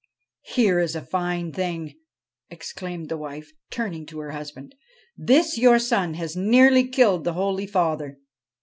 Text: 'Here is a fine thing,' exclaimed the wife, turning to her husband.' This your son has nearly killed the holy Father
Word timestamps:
'Here 0.55 0.79
is 0.79 0.95
a 0.95 1.01
fine 1.05 1.51
thing,' 1.51 1.93
exclaimed 2.49 3.07
the 3.07 3.17
wife, 3.19 3.51
turning 3.69 4.07
to 4.07 4.17
her 4.21 4.31
husband.' 4.31 4.73
This 5.15 5.59
your 5.59 5.77
son 5.77 6.15
has 6.15 6.35
nearly 6.35 6.87
killed 6.87 7.23
the 7.23 7.33
holy 7.33 7.67
Father 7.67 8.17